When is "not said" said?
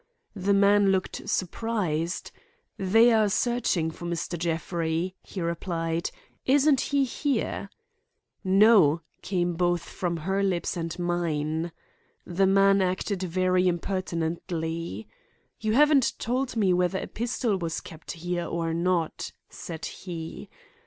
18.73-19.85